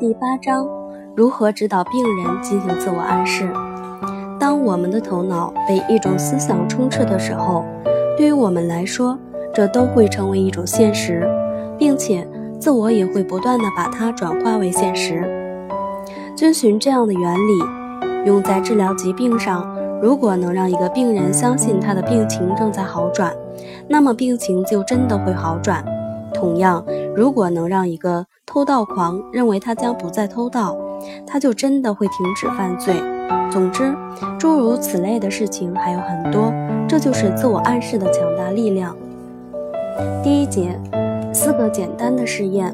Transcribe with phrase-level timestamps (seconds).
[0.00, 0.64] 第八章：
[1.16, 3.52] 如何指导病人进行自我暗示。
[4.38, 7.64] 当我们的头脑被一种思想充斥的时候，
[8.16, 9.18] 对于我们来说，
[9.52, 11.28] 这都会成为一种现实，
[11.76, 12.24] 并且
[12.60, 15.28] 自我也会不断的把它转化为现实。
[16.36, 19.66] 遵循这样的原理，用在治疗疾病上，
[20.00, 23.34] 如果能让一个病人相信他的病情正在好转，
[23.88, 25.84] 那么病情就真的会好转。
[26.38, 26.84] 同样，
[27.16, 30.78] 如果能让一个偷盗狂认为他将不再偷盗，
[31.26, 32.94] 他就真的会停止犯罪。
[33.50, 33.92] 总之，
[34.38, 36.52] 诸如此类的事情还有很多，
[36.86, 38.96] 这就是自我暗示的强大力量。
[40.22, 40.78] 第一节，
[41.32, 42.72] 四个简单的试验。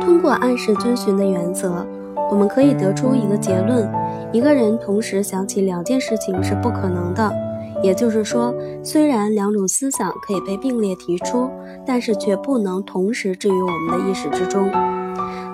[0.00, 1.86] 通过暗示遵循的原则，
[2.28, 3.88] 我们可以得出一个结论：
[4.32, 7.51] 一个人同时想起两件事情是不可能的。
[7.82, 11.50] 也就是说，虽然两种思想可以被并列提出，
[11.84, 14.70] 但是却不能同时置于我们的意识之中。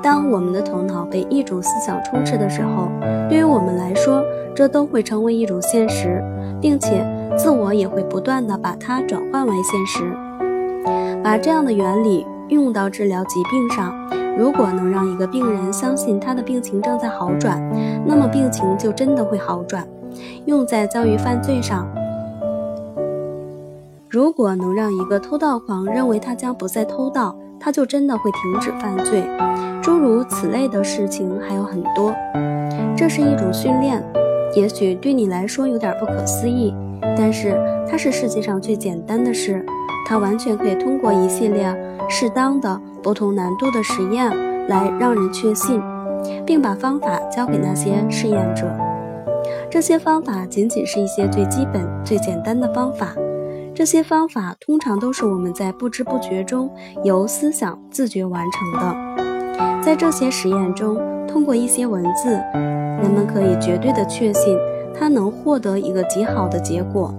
[0.03, 2.89] 当我们的头脑被一种思想充斥的时候，
[3.29, 4.23] 对于我们来说，
[4.55, 6.23] 这都会成为一种现实，
[6.61, 7.05] 并且
[7.37, 10.05] 自我也会不断的把它转换为现实。
[11.23, 13.93] 把这样的原理用到治疗疾病上，
[14.39, 17.61] 如果能让一个病人相信他的病情正在好转，
[18.07, 19.87] 那么病情就真的会好转。
[20.47, 21.87] 用在遭遇犯罪上。
[24.11, 29.23] 如果能让一个偷盗狂认为他将不再偷盗，他就真的会停止犯罪。
[29.83, 32.15] 诸如此类的事情还有很多。
[32.97, 34.03] 这是一种训练，
[34.55, 36.75] 也许对你来说有点不可思议，
[37.19, 37.55] 但是
[37.87, 39.65] 它是世界上最简单的事。
[40.07, 41.77] 它完全可以通过一系列
[42.09, 44.31] 适当的、不同难度的实验
[44.69, 45.83] 来让人确信，
[46.47, 48.67] 并把方法交给那些试验者。
[49.71, 53.15] 这些方法仅仅是一些最基本、最简单的方法。
[53.79, 56.69] 这些方法通常都是我们在不知不觉中
[57.05, 59.81] 由思想自觉完成的。
[59.81, 64.59] 在这些实验中，通过一些文字，人们可以绝对的确信
[64.93, 67.15] 他能获得一个极好的结果。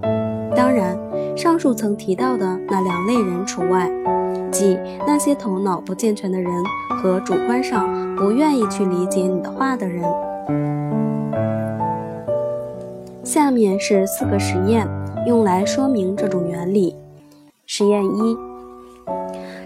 [0.54, 1.00] 当然，
[1.34, 3.90] 上述曾提到的那两类人除外，
[4.52, 4.78] 即
[5.08, 6.52] 那些头脑不健全的人
[7.02, 7.88] 和主观上
[8.18, 10.04] 不愿意去理解你的话的人。
[13.24, 14.86] 下面是四个实验。
[15.26, 16.96] 用来说明这种原理。
[17.66, 18.38] 实验一，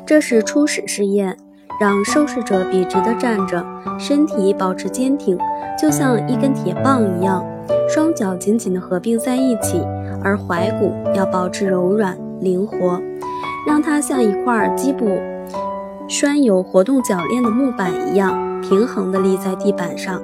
[0.05, 1.37] 这是初始试验，
[1.79, 3.65] 让受试者笔直地站着，
[3.97, 5.37] 身体保持坚挺，
[5.79, 7.45] 就像一根铁棒一样，
[7.87, 9.81] 双脚紧紧地合并在一起，
[10.23, 13.01] 而踝骨要保持柔软灵活，
[13.65, 15.17] 让它像一块基部
[16.09, 20.21] 拴有活动铰链的木板一样，平衡地立在地板上。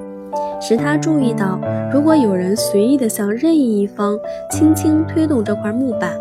[0.60, 1.60] 使他注意到，
[1.92, 4.18] 如果有人随意地向任意一方
[4.52, 6.14] 轻轻推动这块木板，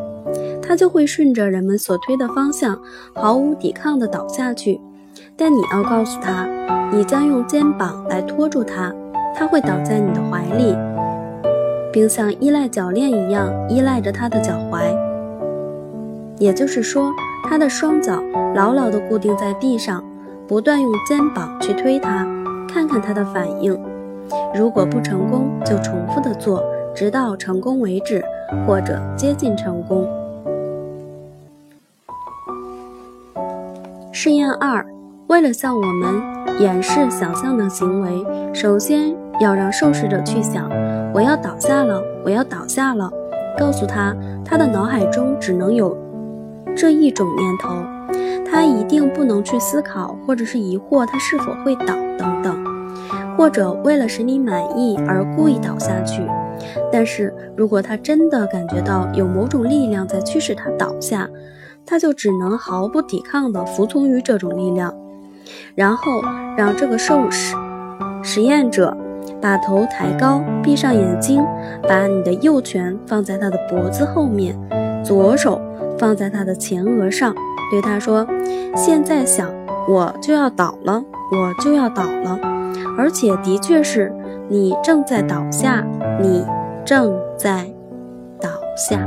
[0.62, 2.78] 他就会顺着人们所推的方向，
[3.14, 4.80] 毫无抵抗地倒下去。
[5.36, 6.46] 但你要告诉他，
[6.92, 8.94] 你将用肩膀来托住他，
[9.34, 10.76] 他会倒在你的怀里，
[11.92, 14.94] 并像依赖铰链一样依赖着他的脚踝。
[16.38, 17.10] 也就是说，
[17.48, 18.22] 他的双脚
[18.54, 20.04] 牢牢地固定在地上，
[20.46, 22.26] 不断用肩膀去推他，
[22.72, 23.76] 看看他的反应。
[24.54, 28.24] 如果不成功，就重复的做，直到成功为止，
[28.66, 30.08] 或者接近成功。
[34.12, 34.84] 试验二：
[35.28, 40.68] 为了向我们演示想象的行为，首先要让受试者去想
[41.14, 43.10] ：“我要倒下了，我要倒下了。”
[43.58, 45.96] 告诉他，他的脑海中只能有
[46.76, 47.68] 这一种念头，
[48.50, 52.67] 他一定不能去思考或者是疑惑他是否会倒等等。
[53.38, 56.26] 或者为了使你满意而故意倒下去，
[56.92, 61.28] 但是如果他真的感觉到有某种力量在驱使他倒下，
[61.86, 64.92] 他就只能毫不抵抗地服从于这种力量，
[65.76, 66.20] 然后
[66.56, 67.54] 让这个受试
[68.24, 68.94] 实验者
[69.40, 71.46] 把头抬高，闭上眼睛，
[71.88, 74.58] 把你的右拳放在他的脖子后面，
[75.04, 75.60] 左手
[75.96, 77.32] 放在他的前额上，
[77.70, 78.26] 对他说
[78.74, 79.48] ：“现在想，
[79.88, 82.36] 我就要倒了，我就要倒了。”
[82.96, 84.12] 而且的确是
[84.48, 85.86] 你正在倒下，
[86.20, 86.44] 你
[86.84, 87.66] 正在
[88.40, 88.98] 倒下。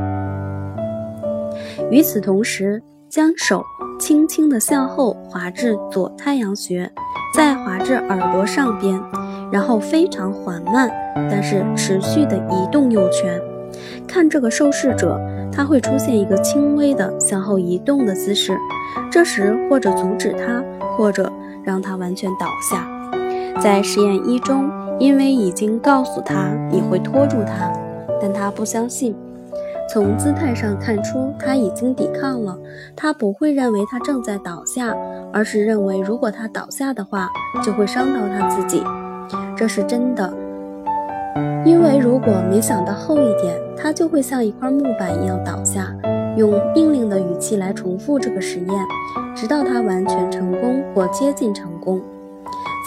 [1.89, 3.63] 与此同时，将手
[3.99, 6.89] 轻轻地向后滑至左太阳穴，
[7.35, 9.01] 再滑至耳朵上边，
[9.51, 10.89] 然后非常缓慢
[11.29, 13.41] 但是持续地移动右拳。
[14.07, 15.19] 看这个受试者，
[15.51, 18.55] 他会出现一个轻微的向后移动的姿势。
[19.09, 20.63] 这时，或者阻止他，
[20.97, 21.31] 或者
[21.63, 22.87] 让他完全倒下。
[23.61, 27.71] 在实验一中，因为已经告诉他你会拖住他，
[28.19, 29.15] 但他不相信。
[29.87, 32.57] 从姿态上看出他已经抵抗了。
[32.95, 34.95] 他不会认为他正在倒下，
[35.31, 37.29] 而是认为如果他倒下的话，
[37.63, 38.81] 就会伤到他自己。
[39.55, 40.33] 这是真的，
[41.63, 45.93] 因为如果没想到后一点，他就会像一块木板一样倒下。
[46.35, 48.69] 用命令的语气来重复这个实验，
[49.35, 52.01] 直到他完全成功或接近成功。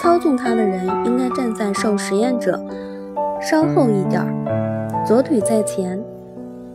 [0.04, 2.62] 操纵他的人应该站在受实验者
[3.40, 5.98] 稍后一点儿，左腿在前，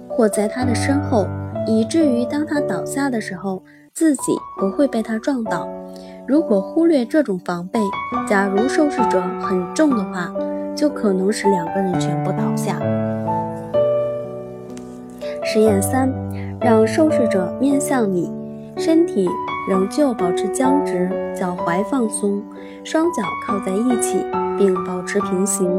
[0.09, 1.27] 或在他的身后，
[1.67, 3.61] 以至于当他倒下的时候，
[3.93, 4.21] 自己
[4.59, 5.69] 不会被他撞倒。
[6.27, 7.79] 如果忽略这种防备，
[8.27, 10.33] 假如受试者很重的话，
[10.75, 12.79] 就可能使两个人全部倒下。
[15.43, 16.11] 实验三。
[16.61, 18.29] 让受试者面向你，
[18.79, 19.27] 身体
[19.69, 22.41] 仍旧保持僵直，脚踝放松，
[22.83, 24.25] 双脚靠在一起
[24.57, 25.69] 并保持平行。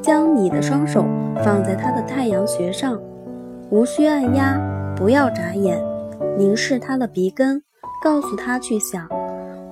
[0.00, 1.04] 将你的双手
[1.44, 2.98] 放在他的太阳穴上，
[3.70, 4.58] 无需按压，
[4.96, 5.78] 不要眨眼，
[6.38, 7.62] 凝视他的鼻根，
[8.02, 9.06] 告诉他去想：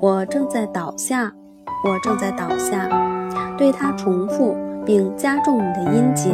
[0.00, 1.32] 我正在倒下，
[1.84, 2.88] 我正在倒下。
[3.56, 6.30] 对他重复并加重你的音节，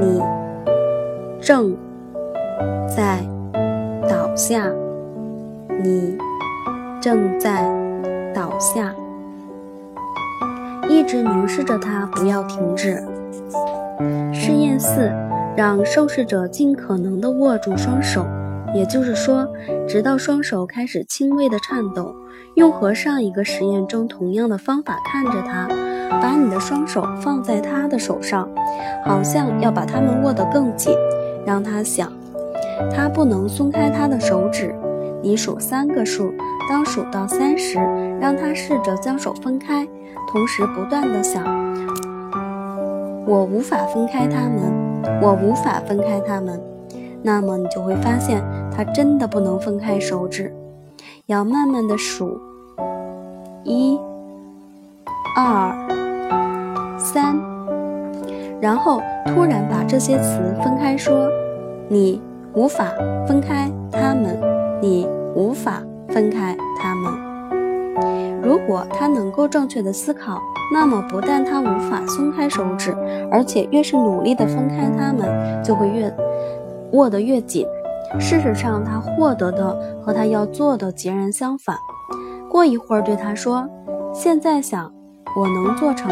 [0.00, 0.20] 你
[1.40, 1.76] 正。
[2.94, 3.18] 在
[4.08, 4.70] 倒下，
[5.80, 6.18] 你
[7.00, 7.64] 正在
[8.34, 8.94] 倒下，
[10.88, 13.02] 一直凝视着他，不要停止。
[14.32, 15.12] 试验四，
[15.56, 18.26] 让受试者尽可能的握住双手，
[18.74, 19.46] 也就是说，
[19.88, 22.14] 直到双手开始轻微的颤抖。
[22.54, 25.68] 用和上一个实验中同样的方法看着他，
[26.20, 28.46] 把你的双手放在他的手上，
[29.04, 30.94] 好像要把它们握得更紧，
[31.46, 32.12] 让他想。
[32.94, 34.74] 他不能松开他的手指。
[35.22, 36.34] 你数三个数，
[36.68, 37.78] 当数到三时，
[38.20, 39.86] 让他试着将手分开，
[40.28, 41.44] 同时不断地想：
[43.24, 44.60] 我无法分开他们，
[45.22, 46.60] 我无法分开他们。
[47.22, 48.42] 那么你就会发现，
[48.76, 50.52] 他真的不能分开手指。
[51.26, 52.40] 要慢慢的数，
[53.62, 53.96] 一、
[55.36, 55.72] 二、
[56.98, 57.40] 三，
[58.60, 61.30] 然后突然把这些词分开说：
[61.88, 62.20] 你。
[62.54, 62.84] 无法
[63.26, 64.38] 分开他们，
[64.82, 65.06] 你
[65.36, 67.12] 无法分开他们。
[68.42, 70.40] 如果他能够正确的思考，
[70.74, 72.92] 那么不但他无法松开手指，
[73.30, 76.12] 而且越是努力的分开他们，就会越
[76.94, 77.64] 握得越紧。
[78.18, 81.76] 事实上，他获得的和他要做的截然相反。
[82.50, 83.64] 过一会儿，对他说
[84.12, 84.92] ：“现在想，
[85.38, 86.10] 我能做成。”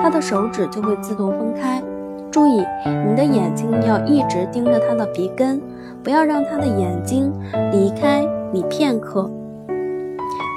[0.00, 1.82] 他的手指就会自动分开。
[2.30, 5.60] 注意，你的眼睛要一直盯着他的鼻根。
[6.02, 7.32] 不要让他的眼睛
[7.70, 8.11] 离开
[8.52, 9.30] 你片刻。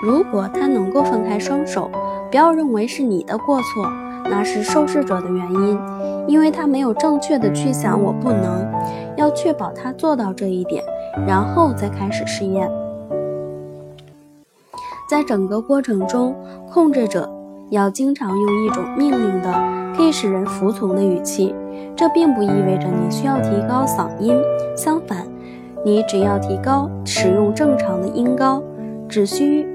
[0.03, 1.89] 如果他能够分开双手，
[2.29, 3.89] 不要认为是你的过错，
[4.29, 5.79] 那是受试者的原因，
[6.27, 8.65] 因为他没有正确的去想我不能。
[9.15, 10.83] 要确保他做到这一点，
[11.25, 12.69] 然后再开始试验。
[15.09, 16.35] 在整个过程中，
[16.69, 17.31] 控制者
[17.69, 19.53] 要经常用一种命令的、
[19.95, 21.55] 可以使人服从的语气。
[21.95, 24.35] 这并不意味着你需要提高嗓音，
[24.75, 25.25] 相反。
[25.85, 28.59] 你只要提高，使用正常的音高，
[29.07, 29.67] 只需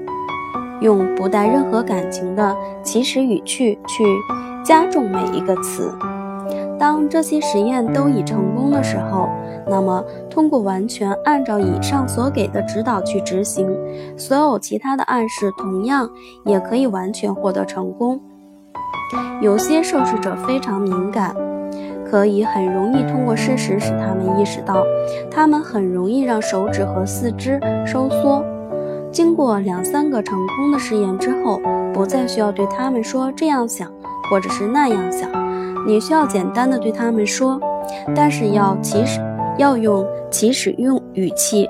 [0.81, 2.53] 用不带任何感情的
[2.83, 4.03] 起始语句去
[4.61, 5.89] 加重每一个词。
[6.77, 9.29] 当这些实验都已成功的时候，
[9.69, 13.73] 那么通过完全按照以上所给的指导去执行，
[14.17, 16.09] 所有其他的暗示同样
[16.43, 18.19] 也可以完全获得成功。
[19.39, 21.33] 有些受试者非常敏感。
[22.11, 24.83] 可以很容易通过事实使他们意识到，
[25.31, 28.43] 他们很容易让手指和四肢收缩。
[29.13, 31.61] 经过两三个成功的试验之后，
[31.93, 33.89] 不再需要对他们说这样想
[34.29, 35.29] 或者是那样想，
[35.87, 37.57] 你需要简单的对他们说，
[38.13, 39.21] 但是要起始
[39.57, 41.65] 要用起始用语气。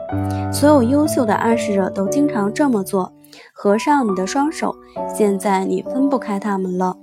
[0.51, 3.13] 所有优秀的暗示者都经常这么做。
[3.53, 4.75] 合上你的双手，
[5.07, 6.98] 现在你分不开他们了。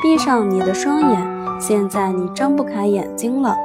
[0.00, 1.33] 闭上你的双眼。
[1.66, 3.56] 现在你睁不开眼睛了，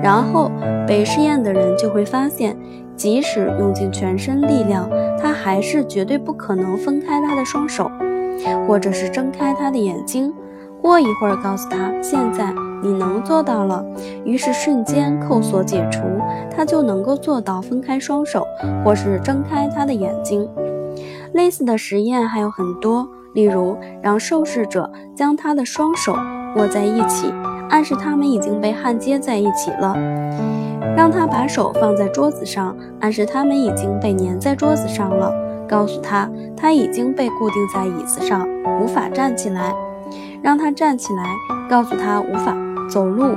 [0.00, 0.48] 然后
[0.86, 2.56] 被试验的人就会发现，
[2.94, 4.88] 即使用尽全身力量，
[5.20, 7.90] 他还是绝对不可能分开他的双手，
[8.68, 10.32] 或者是睁开他的眼睛。
[10.80, 13.84] 过一会儿，告诉他现在你能做到了，
[14.24, 16.02] 于是瞬间扣锁解除，
[16.48, 18.46] 他就能够做到分开双手，
[18.84, 20.48] 或是睁开他的眼睛。
[21.32, 26.14] 类似的实验还有很多，例如让受试者将他的双手。
[26.56, 27.32] 握在一起，
[27.70, 29.94] 暗示他们已经被焊接在一起了；
[30.96, 35.32] 让他把手放在桌子上，暗示他们已经被粘在桌子上了；
[35.68, 38.46] 告诉他他已经被固定在椅子上，
[38.80, 39.74] 无法站起来；
[40.42, 41.24] 让他站起来，
[41.68, 42.54] 告诉他无法
[42.90, 43.34] 走路；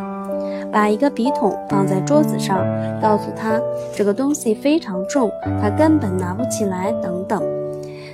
[0.72, 2.57] 把一个笔筒放在桌子上，
[3.01, 3.62] 告诉他
[3.95, 5.31] 这个东西非常重，
[5.62, 7.41] 他根本拿不起来等等。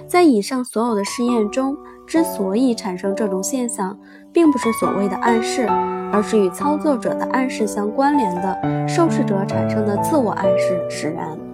[0.07, 1.75] 在以上所有的试验中，
[2.07, 3.97] 之所以产生这种现象，
[4.33, 5.65] 并不是所谓的暗示，
[6.11, 11.50] 而是与操作者的暗示相关联的受试者产生的自我暗示使然。